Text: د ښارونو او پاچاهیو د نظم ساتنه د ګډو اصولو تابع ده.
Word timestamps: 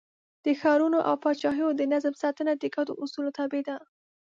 د 0.45 0.47
ښارونو 0.61 0.99
او 1.07 1.15
پاچاهیو 1.23 1.69
د 1.75 1.81
نظم 1.93 2.13
ساتنه 2.23 2.51
د 2.57 2.63
ګډو 2.75 2.93
اصولو 3.03 3.35
تابع 3.37 3.61
ده. 3.67 3.75